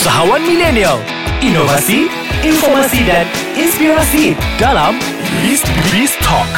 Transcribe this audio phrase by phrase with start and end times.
[0.00, 0.96] Usahawan milenial,
[1.44, 2.08] inovasi,
[2.40, 4.96] informasi dan inspirasi dalam
[5.44, 5.60] Biz
[5.92, 6.48] Biz Talk.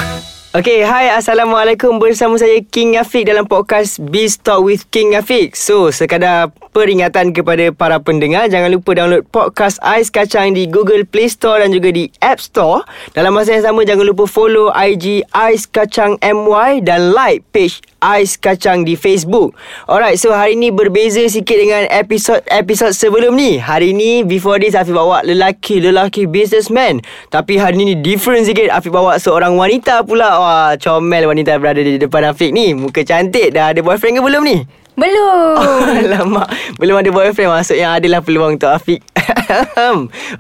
[0.55, 5.59] Okay, hai Assalamualaikum bersama saya King Afiq dalam podcast Biz Talk with King Afiq.
[5.59, 11.29] So, sekadar peringatan kepada para pendengar, jangan lupa download podcast Ais Kacang di Google Play
[11.29, 12.83] Store dan juga di App Store.
[13.13, 18.41] Dalam masa yang sama, jangan lupa follow IG Ais Kacang MY dan like page Ais
[18.41, 19.53] Kacang di Facebook.
[19.87, 23.61] Alright, so hari ni berbeza sikit dengan episod-episod sebelum ni.
[23.61, 27.05] Hari ni, before this, Afiq bawa lelaki-lelaki businessman.
[27.29, 28.73] Tapi hari ni different sikit.
[28.73, 30.41] Afiq bawa seorang wanita pula.
[30.41, 32.73] Wah, comel wanita berada di depan Afiq ni.
[32.73, 33.53] Muka cantik.
[33.53, 34.82] Dah ada boyfriend ke belum ni?
[34.97, 35.57] Belum.
[35.63, 36.45] Oh, lama.
[36.77, 39.01] Belum ada boyfriend maksudnya adalah peluang untuk Afiq.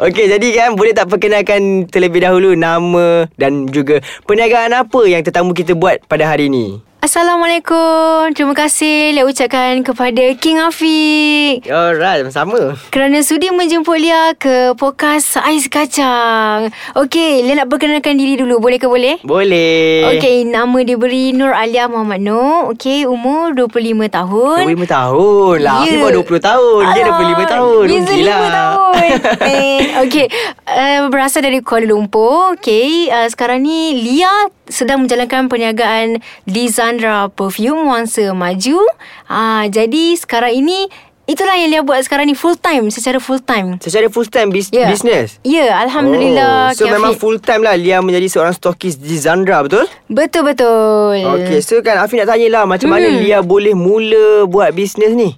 [0.00, 5.52] Okey, jadi kan boleh tak perkenalkan terlebih dahulu nama dan juga perniagaan apa yang tetamu
[5.52, 6.91] kita buat pada hari ini?
[7.02, 8.30] Assalamualaikum.
[8.30, 11.66] Terima kasih Lia ucapkan kepada King Afiq.
[11.66, 12.78] Alright, sama.
[12.94, 16.70] Kerana sudi menjemput Lia ke podcast Ais Kacang.
[16.94, 18.62] Okey, Lia nak perkenalkan diri dulu.
[18.62, 19.18] Boleh ke boleh?
[19.26, 20.14] Boleh.
[20.14, 22.70] Okey, nama diberi Nur Alia Muhammad Nur.
[22.70, 24.62] Okey, umur 25 tahun.
[24.62, 25.82] 25 tahun lah.
[25.82, 25.90] Ya.
[25.90, 26.82] Afiq baru 20 tahun.
[26.86, 27.84] Dia Alah, 25 tahun.
[27.90, 28.38] Beza Rugilah.
[28.38, 29.10] 5 tahun.
[29.50, 30.26] eh, Okey,
[30.70, 32.54] uh, berasal dari Kuala Lumpur.
[32.54, 38.80] Okey, uh, sekarang ni Lia sedang menjalankan perniagaan di Zandra Perfume Wangsa Maju.
[39.28, 40.88] Ah, jadi sekarang ini
[41.22, 43.76] itulah yang Lia buat sekarang ni full time, secara full time.
[43.78, 44.88] Secara full time bis- Ya.
[44.88, 45.38] business?
[45.42, 46.72] Ya, alhamdulillah.
[46.72, 49.86] Oh, so memang full time lah Lia menjadi seorang stokis di Zandra, betul?
[50.08, 51.20] Betul betul.
[51.38, 53.20] Okay, so kan Afiq nak tanyalah macam mana Hmm.
[53.20, 55.36] Lia boleh mula buat bisnes ni?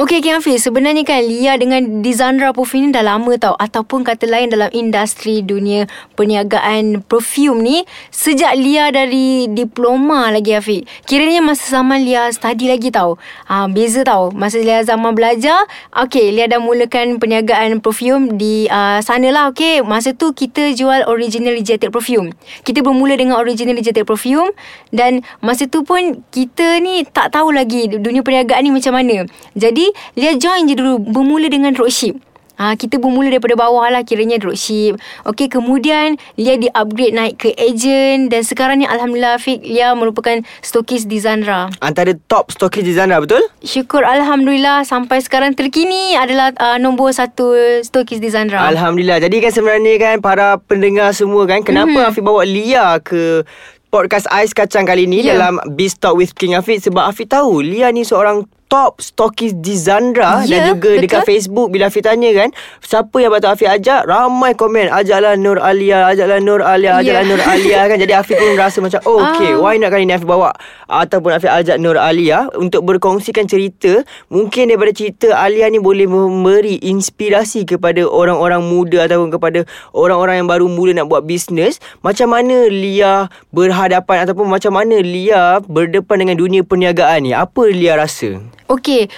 [0.00, 0.64] Okey King Hafiz.
[0.64, 3.52] Sebenarnya kan Lia dengan Dizandra Perfume ni dah lama tau.
[3.60, 7.76] Ataupun kata lain dalam industri dunia perniagaan perfume ni
[8.08, 10.88] Sejak Lia dari diploma lagi Hafiz.
[11.04, 13.20] Kiranya masa zaman Lia study lagi tau.
[13.52, 14.32] Ha, Beza tau.
[14.32, 19.84] Masa Lia zaman belajar Okey Lia dah mulakan perniagaan perfume di uh, sana lah Okey.
[19.84, 22.32] Masa tu kita jual original rejected perfume.
[22.64, 24.48] Kita bermula dengan original rejected perfume
[24.88, 29.28] Dan masa tu pun kita ni tak tahu lagi dunia perniagaan ni macam mana.
[29.52, 32.16] Jadi Lia join je dulu Bermula dengan dropship
[32.60, 35.00] Ha, kita bermula daripada bawah lah kiranya dropship.
[35.24, 41.08] Okey, kemudian Lia di-upgrade naik ke agent dan sekarang ni Alhamdulillah Fik, Lia merupakan stokis
[41.08, 41.72] di Zandra.
[41.80, 43.40] Antara top stokis di Zandra, betul?
[43.64, 48.60] Syukur Alhamdulillah sampai sekarang terkini adalah uh, nombor satu stokis di Zandra.
[48.68, 49.24] Alhamdulillah.
[49.24, 51.96] Jadi kan sebenarnya kan para pendengar semua kan kenapa Mhm.
[51.96, 52.12] mm-hmm.
[52.12, 53.40] Afiq bawa Lia ke
[53.88, 55.32] podcast Ais Kacang kali ni Ya.
[55.32, 59.74] dalam Biz Talk with King Afiq sebab Afiq tahu Lia ni seorang top stokis di
[59.74, 61.02] Zandra Ya, dan juga betul.
[61.02, 64.06] dekat Facebook bila Afiq tanya kan siapa yang patut Afiq ajak?
[64.06, 67.28] Ramai komen ajaklah Nur Alia ajaklah Nur Alia ajaklah Ya.
[67.28, 67.98] Nur Alia kan.
[67.98, 69.58] Jadi Afiq pun rasa macam oh okay Ah.
[69.58, 70.54] why not kali ni Afiq bawa?
[70.86, 74.06] Ataupun Afiq ajak Nur Alia untuk berkongsikan cerita.
[74.30, 80.48] Mungkin daripada cerita Alia ni boleh memberi inspirasi kepada orang-orang muda ataupun kepada orang-orang yang
[80.48, 81.82] baru mula nak buat bisnes.
[82.00, 87.34] Macam mana Lia berhadapan ataupun macam mana Lia berdepan dengan dunia perniagaan ni?
[87.34, 88.38] Apa Lia rasa
[88.70, 89.10] Okey.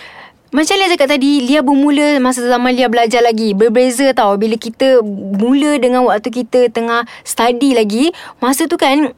[0.53, 3.53] Macam Lia cakap tadi, Lia bermula masa zaman Lia belajar lagi.
[3.53, 5.05] Berbeza tau bila kita
[5.37, 8.17] mula dengan waktu kita tengah study lagi.
[8.41, 9.13] Masa tu kan,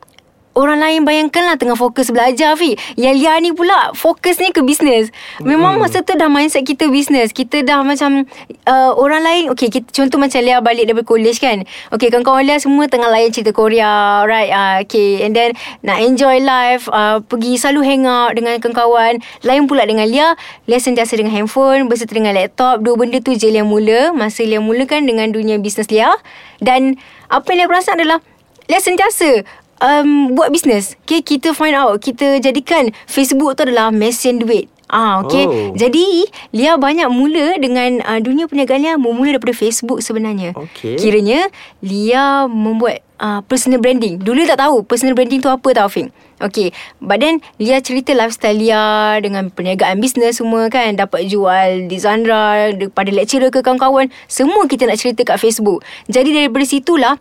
[0.54, 2.78] orang lain bayangkanlah tengah fokus belajar, Fi.
[2.94, 5.10] Yang Lia ni pula fokus ni ke bisnes.
[5.42, 7.34] Memang masa tu dah mindset kita bisnes.
[7.34, 8.26] Kita dah macam
[8.66, 11.66] uh, orang lain, okay, kita, contoh macam Lia balik daripada college kan.
[11.90, 14.50] Okay, kawan-kawan Lia semua tengah layan cerita Korea, right?
[14.50, 19.18] Uh, okay, and then nak enjoy life, uh, pergi selalu hang out dengan kawan-kawan.
[19.42, 20.38] Lain pula dengan Lia,
[20.70, 22.80] Lia sentiasa dengan handphone, berserta dengan laptop.
[22.80, 24.14] Dua benda tu je Lia mula.
[24.14, 26.14] Masa Lia mulakan dengan dunia bisnes Lia.
[26.62, 26.96] Dan
[27.28, 28.22] apa yang Lia perasan adalah,
[28.64, 29.44] Lia sentiasa
[29.82, 30.98] um, buat bisnes.
[31.06, 34.70] Okay, kita find out, kita jadikan Facebook tu adalah mesin duit.
[34.84, 35.48] Ah, okay.
[35.48, 35.72] Oh.
[35.74, 40.52] Jadi, Lia banyak mula dengan uh, dunia perniagaan Lia bermula daripada Facebook sebenarnya.
[40.54, 41.00] Okey.
[41.00, 41.48] Kiranya,
[41.80, 44.20] Lia membuat uh, personal branding.
[44.20, 46.12] Dulu tak tahu personal branding tu apa tau, Fing.
[46.38, 46.70] Okay.
[47.00, 50.94] But then, Lia cerita lifestyle Lia dengan perniagaan bisnes semua kan.
[50.94, 54.12] Dapat jual di Zandra, pada lecturer ke kawan-kawan.
[54.28, 55.82] Semua kita nak cerita kat Facebook.
[56.12, 57.16] Jadi, daripada situlah,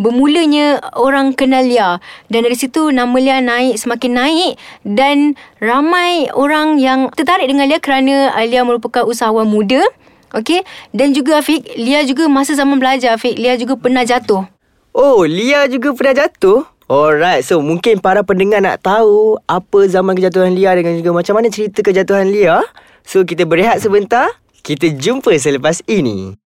[0.00, 2.00] Bermulanya orang kenal Lia
[2.32, 4.52] Dan dari situ nama Lia naik semakin naik
[4.82, 9.84] Dan ramai orang yang tertarik dengan Lia Kerana uh, Lia merupakan usahawan muda
[10.32, 14.48] Okay Dan juga Afiq Lia juga masa zaman belajar Afiq Lia juga pernah jatuh
[14.92, 16.68] Oh, Lia juga pernah jatuh?
[16.84, 21.48] Alright, so mungkin para pendengar nak tahu apa zaman kejatuhan Lia dengan juga macam mana
[21.48, 22.60] cerita kejatuhan Lia.
[23.00, 24.28] So kita berehat sebentar,
[24.60, 26.36] kita jumpa selepas ini.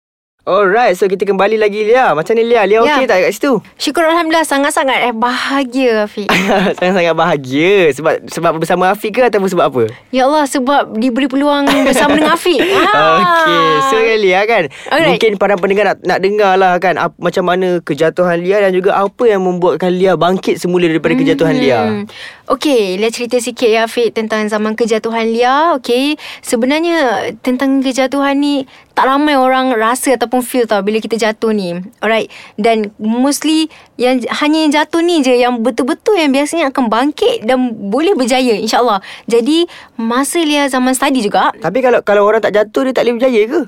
[0.47, 2.15] Alright, so kita kembali lagi Lia.
[2.15, 2.63] Macam ni Lia?
[2.63, 2.95] Lia Ya.
[2.95, 3.59] okey tak kat situ?
[3.83, 6.31] Syukur Alhamdulillah sangat-sangat eh, bahagia Afiq.
[6.79, 7.91] Sangat-sangat bahagia.
[7.91, 9.83] Sebab sebab bersama Afiq ke ataupun sebab apa?
[10.15, 12.63] ya Allah sebab diberi peluang bersama dengan Afiq.
[12.95, 13.43] Ah.
[13.43, 15.19] Okey, so kan Lia kan Alright.
[15.19, 18.95] Mungkin para pendengar nak, nak dengar lah kan ap, Macam mana kejatuhan Lia Dan juga
[18.95, 22.07] apa yang membuatkan Lia bangkit semula daripada kejatuhan Lia.
[22.47, 25.75] Okey, Lia cerita sikit ya Afiq tentang zaman kejatuhan Lia.
[25.75, 28.63] Okey, sebenarnya tentang kejatuhan ni
[28.97, 31.77] tak ramai orang rasa ataupun feel tau bila kita jatuh ni.
[32.01, 32.33] Alright.
[32.57, 33.69] Dan mostly
[34.01, 38.57] yang hanya yang jatuh ni je yang betul-betul yang biasanya akan bangkit dan boleh berjaya
[38.57, 39.05] insyaAllah.
[39.29, 39.69] Jadi
[40.01, 43.43] masa Lia zaman study juga, Tapi kalau kalau orang tak jatuh Dia tak boleh berjaya
[43.45, 43.61] ke?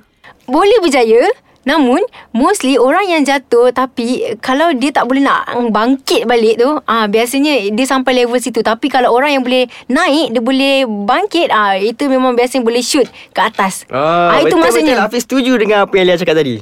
[0.48, 1.28] boleh berjaya
[1.68, 2.00] namun
[2.32, 7.68] mostly orang yang jatuh tapi kalau dia tak boleh nak bangkit balik tu ah biasanya
[7.68, 8.64] dia sampai level situ.
[8.64, 13.04] Tapi kalau orang yang boleh naik dia boleh bangkit ah itu memang biasanya boleh shoot
[13.04, 13.84] ke atas.
[13.92, 14.94] Ah, itu betul, maksudnya.
[14.96, 16.56] Betul, Hafiz setuju dengan apa yang Lia cakap tadi.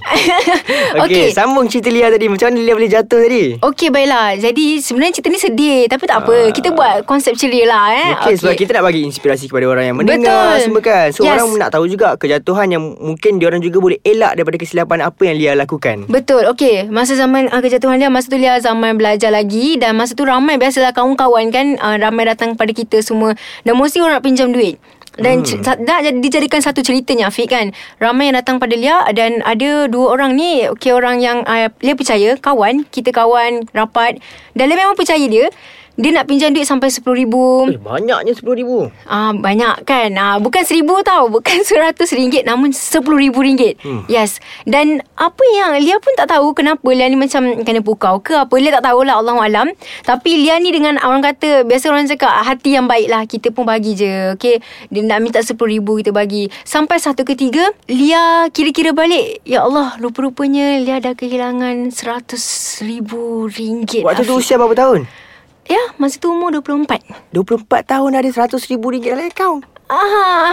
[1.07, 1.27] Okey, Okey.
[1.31, 2.27] sambung cerita Lia tadi.
[2.27, 3.45] Macam mana Lia boleh jatuh tadi?
[3.63, 4.35] Okey baiklah.
[4.43, 6.37] Jadi sebenarnya cerita ni sedih Tapi tak apa.
[6.51, 8.09] Kita buat konsep ceria lah eh.
[8.27, 10.65] Okey, sebab kita nak bagi inspirasi kepada orang yang mendengar Betul.
[10.67, 11.07] semua kan.
[11.15, 11.39] So Yes.
[11.39, 15.37] orang nak tahu juga kejatuhan yang mungkin diorang juga boleh elak daripada kesilapan apa yang
[15.37, 16.07] Lia lakukan.
[16.07, 16.89] Betul Okey.
[16.89, 20.57] Masa zaman uh, kejatuhan dia Masa tu Lia zaman belajar lagi Dan masa tu ramai
[20.61, 23.35] Biasalah kawan-kawan kan uh, Ramai datang pada kita semua.
[23.67, 24.79] Dan mesti orang nak pinjam duit.
[25.17, 25.65] Dan hmm.
[25.65, 27.73] dah jadi- dijadikan satu ceritanya Afiq kan.
[27.99, 31.97] Ramai yang datang pada Lia Dan ada dua orang ni Okay orang yang uh, Lia
[31.97, 34.21] percaya Kawan Kita kawan Rapat.
[34.53, 35.49] Dan Lia memang percaya dia
[35.97, 37.35] Dia nak pinjam duit sampai RM10,000
[37.73, 38.71] Eh, banyaknya RM10,000.
[39.09, 40.13] Ah banyak kan.
[40.13, 43.81] Ah bukan seribu tau, bukan seratus ringgit namun sepuluh ribu ringgit.
[43.81, 44.05] Hmm.
[44.05, 44.37] Yes.
[44.69, 48.53] Dan apa yang Lia pun tak tahu kenapa Lia ni macam kena pukau ke apa.
[48.61, 49.67] Lia tak tahulah Allah alam.
[50.05, 53.25] Tapi Lia ni dengan orang kata biasa orang cakap hati yang baik lah.
[53.25, 54.37] Kita pun bagi je.
[54.37, 54.61] Okay.
[54.93, 56.53] Dia nak minta sepuluh ribu kita bagi.
[56.63, 59.41] Sampai satu ketiga Lia kira-kira balik.
[59.49, 62.45] Ya Allah rupa-rupanya Lia dah kehilangan seratus
[62.85, 64.05] ribu ringgit.
[64.05, 65.26] Waktu tu usia berapa tahun?
[65.67, 67.03] Ya, masa tu umur 24.
[67.35, 69.61] 24 tahun ada RM100,000 dalam akaun.
[69.87, 70.51] Ah.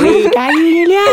[0.00, 0.56] Weh, kaya
[0.88, 1.04] Lia.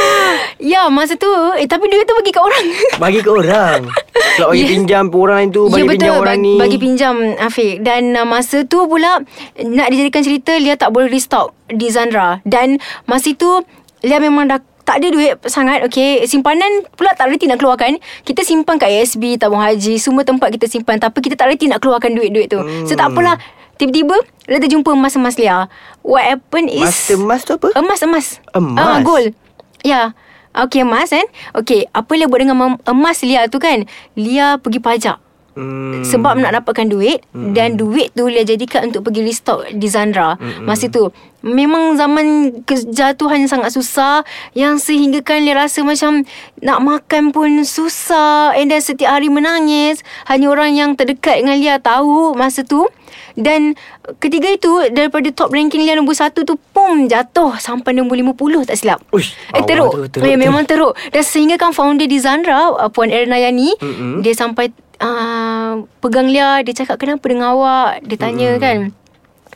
[0.55, 1.27] Ya masa tu
[1.59, 2.65] eh, Tapi duit tu bagi kat orang
[2.95, 3.91] Bagi ke orang.
[4.39, 4.71] Kalau bagi Yes.
[4.71, 6.55] pinjam orang lain tu, bagi ya pinjam betul orang bagi, ni.
[6.55, 9.19] bagi pinjam Afiq Dan uh, masa tu pula
[9.59, 13.59] Nak dijadikan cerita Lia tak boleh restock Di Zandra Dan masa tu
[13.99, 17.99] Lia memang dah tak ada duit sangat Okay Simpanan pula tak reti nak keluarkan.
[18.23, 20.95] Kita simpan kat ASB Tabung haji Semua tempat kita simpan.
[20.95, 22.63] Tapi kita tak reti nak keluarkan duit-duit tu.
[22.63, 22.87] Hmm.
[22.87, 23.35] So tak apalah
[23.75, 24.15] Tiba-tiba
[24.47, 25.67] Lia terjumpa emas-emas Lia.
[26.07, 27.75] What happened is Mas emas tu apa?
[27.75, 28.79] Emas-emas Emas?
[28.79, 29.35] Ah, Gold.
[29.83, 30.15] Ya.
[30.55, 31.27] Okay emas kan?
[31.51, 33.83] Okay Apa Lia buat dengan emas Lia tu kan?
[34.15, 35.26] Lia pergi pajak
[35.57, 36.05] Hmm.
[36.05, 37.57] sebab nak dapatkan duit mm-hmm.
[37.57, 40.69] dan duit tu Lia jadikan untuk pergi restock di Zandra mm-hmm.
[40.69, 41.09] masa tu
[41.41, 44.21] memang zaman kejatuhan yang sangat susah
[44.53, 46.21] yang sehinggakan Lia rasa macam
[46.61, 51.81] nak makan pun susah and then setiap hari menangis hanya orang yang terdekat dengan Lia
[51.81, 52.85] tahu masa tu
[53.33, 53.73] dan
[54.21, 58.77] ketiga itu daripada top ranking Lia nombor satu tu pum jatuh sampai nombor 50 tak
[58.77, 60.41] silap Uish, eh teruk, tu, teruk, Eh, teruk.
[60.41, 64.21] memang teruk dan sehingga kan founder di Zandra uh, Puan Erna Yani Mm-mm.
[64.21, 64.69] dia sampai
[65.01, 68.03] uh, pegang Lia dia cakap kenapa dengan awak?
[68.05, 68.59] Dia tanya mm.
[68.61, 68.77] kan?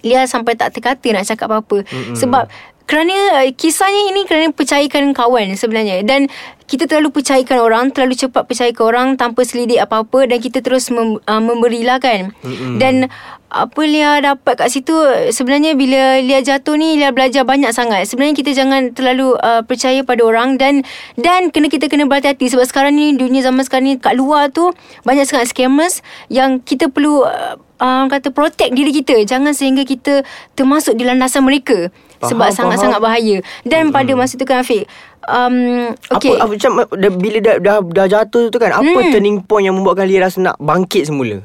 [0.01, 1.85] Lia sampai tak terkata nak cakap apa-apa.
[1.85, 2.49] Mm sebab
[2.91, 6.03] kerana uh, kisahnya ini kerana percayakan kawan sebenarnya.
[6.03, 6.27] Dan
[6.67, 11.19] kita terlalu percayakan orang terlalu cepat percayakan orang tanpa selidik apa-apa dan kita terus mem,
[11.23, 12.79] uh, memberilah kan Mm-mm.
[12.79, 13.11] dan
[13.51, 14.95] apa Lia dapat kat situ
[15.35, 18.07] sebenarnya bila Lia jatuh ni Lia belajar banyak sangat.
[18.07, 20.87] Sebenarnya kita jangan terlalu uh, percaya pada orang dan
[21.19, 22.47] dan kena kita kena berhati-hati.
[22.47, 24.71] Sebab sekarang ni dunia zaman sekarang ni kat luar tu
[25.03, 25.99] banyak sangat scammers
[26.31, 29.19] yang kita perlu uh, uh, kata protect diri kita.
[29.27, 30.23] Jangan sehingga kita
[30.55, 33.95] termasuk di landasan mereka Faham, sebab sangat-sangat bahaya dan hmm.
[33.97, 34.85] pada masa tu kan Afiq
[35.25, 36.37] um, okay.
[36.37, 39.09] Apa, apa macam dah, bila dah, dah, dah jatuh tu kan, apa Hmm.
[39.09, 41.41] turning point yang membuatkan Lia rasa nak bangkit semula?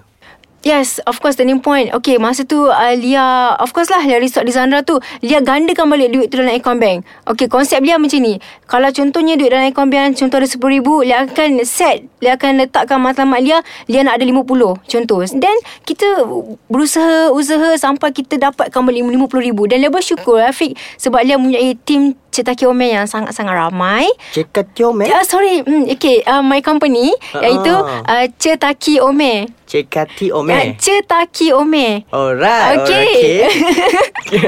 [0.67, 1.95] Yes, of course turning point.
[1.95, 6.11] Okay, masa tu uh, Lia, of course lah resort di Zandra tu, Lia gandakan balik
[6.11, 7.07] duit tu dalam account bank.
[7.23, 8.43] Okay, konsep Lia macam ni.
[8.67, 12.99] Kalau contohnya duit dalam account bank contoh ada RM10,000, Lia akan set, Lia akan letakkan
[12.99, 15.23] matlamat Lia, Lia nak ada RM50 contoh.
[15.39, 15.55] Then
[15.87, 16.27] kita
[16.67, 22.19] berusaha usaha sampai kita dapatkan balik RM50,000 dan Lia bersyukur Afiq sebab Lia mempunyai tim
[22.37, 24.05] Cetaki Omen yang sangat-sangat ramai.
[24.37, 25.09] Cekat Tiom eh?
[25.09, 27.40] Uh, sorry, mm, okay, uh, my company Ah.
[27.49, 29.49] iaitu uh, Cetaki Ome.
[29.66, 30.78] Cekati Ome.
[30.78, 32.07] Cetaki Ome.
[32.14, 32.87] Alright.
[32.87, 33.11] Okay.
[33.11, 34.40] okay.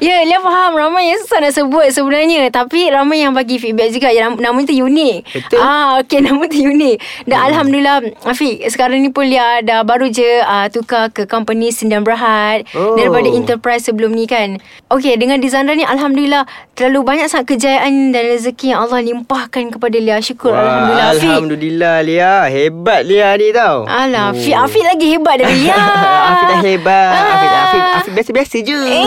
[0.06, 2.52] ya, Lia faham ramai yang susah nak sebut sebenarnya.
[2.52, 4.12] Tapi ramai yang bagi feedback juga.
[4.12, 5.16] Yang nama tu unik.
[5.32, 5.58] Betul.
[5.58, 6.96] Ah, okay, nama tu unik.
[7.24, 7.46] Dan hmm.
[7.48, 7.96] Alhamdulillah,
[8.28, 12.68] Afiq, sekarang ni pun Lia dah baru je uh, tukar ke company Sindan Berhad.
[12.76, 13.00] Oh.
[13.00, 14.60] Daripada enterprise sebelum ni kan.
[14.92, 16.44] Okay, dengan di Zandra ni Alhamdulillah
[16.76, 20.16] terlalu banyak sangat kejayaan dan rezeki yang Allah limpahkan kepada Lia.
[20.24, 21.08] Syukur Wah, Alhamdulillah.
[21.12, 21.28] Afiq.
[21.28, 22.34] Alhamdulillah Lia.
[22.48, 23.84] Hebat Lia ni tau.
[23.84, 25.76] Alah, Afiq, Afiq lagi hebat dari Lia.
[26.32, 27.12] Afiq dah hebat.
[27.12, 27.28] Ah.
[27.36, 28.80] Afiq, Afiq, Afiq biasa-biasa je.
[28.88, 29.04] Eh.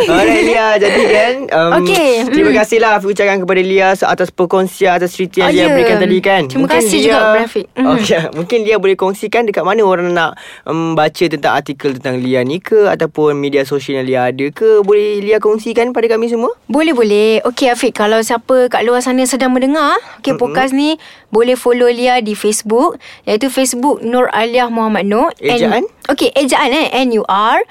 [0.16, 2.58] Alright Lia Jadi kan um, Okey, Terima mm.
[2.64, 5.68] kasih lah Afiq ucapkan kepada Lia so, Atas perkongsian Atas cerita yang Oh, Lia ya.
[5.76, 7.66] berikan tadi kan Terima kasih juga kepada Afiq.
[7.76, 7.86] Mm.
[8.00, 12.40] Okay, Mungkin Lia boleh kongsikan Dekat mana orang nak um, Baca tentang artikel Tentang Lia
[12.46, 16.56] ni ke Ataupun media sosial yang Lia ada ke Boleh Lia kongsikan pada kami semua
[16.70, 17.09] Boleh boleh.
[17.42, 20.42] Okey Afiq, kalau siapa kat luar sana sedang mendengar, okey mm-hmm.
[20.42, 20.96] podcast ni
[21.34, 25.34] boleh follow Lia di Facebook iaitu Facebook Nur Aliah Muhammad Nur.
[25.42, 25.86] Ejaan?
[26.06, 27.66] Okey, ejaan eh N U R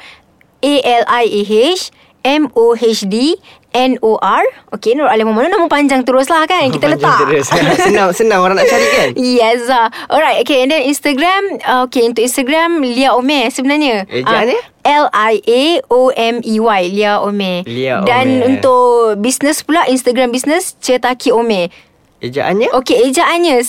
[0.60, 1.92] A L I A H
[2.28, 4.42] M O H D N O R.
[4.74, 6.68] Okey, Nur Muhammad Nur nama panjang teruslah kan.
[6.68, 7.18] Kita Panjang letak.
[7.22, 7.46] terus.
[7.86, 9.08] senang, senang orang nak cari kan
[9.38, 9.88] Yes ah.
[10.10, 14.60] Alright Okay and then Instagram uh, Okay untuk Instagram Lia Omer sebenarnya Ejaan dia?
[14.82, 18.42] L-I-A-O-M-E-Y Lia Omer Lia Dan Omer.
[18.50, 21.70] untuk Business pula Instagram business Cetaki Omer
[22.20, 23.64] Ejaannya Okay ejaannya